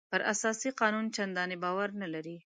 [0.11, 2.37] پر اساسي قانون چندانې باور نه لري.